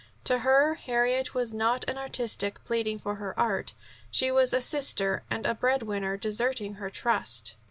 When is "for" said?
2.97-3.17